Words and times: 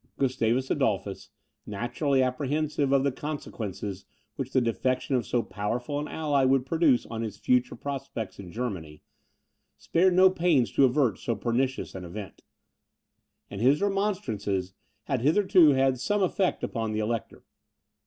Gustavus 0.17 0.71
Adolphus, 0.71 1.29
naturally 1.67 2.23
apprehensive 2.23 2.91
of 2.91 3.03
the 3.03 3.11
consequences 3.11 4.03
which 4.35 4.51
the 4.51 4.59
defection 4.59 5.15
of 5.15 5.27
so 5.27 5.43
powerful 5.43 5.99
an 5.99 6.07
ally 6.07 6.43
would 6.43 6.65
produce 6.65 7.05
on 7.05 7.21
his 7.21 7.37
future 7.37 7.75
prospects 7.75 8.39
in 8.39 8.51
Germany, 8.51 9.03
spared 9.77 10.15
no 10.15 10.31
pains 10.31 10.71
to 10.71 10.85
avert 10.85 11.19
so 11.19 11.35
pernicious 11.35 11.93
an 11.93 12.03
event; 12.03 12.41
and 13.51 13.61
his 13.61 13.79
remonstrances 13.79 14.73
had 15.03 15.21
hitherto 15.21 15.73
had 15.73 15.99
some 15.99 16.23
effect 16.23 16.63
upon 16.63 16.93
the 16.93 16.99
Elector. 16.99 17.43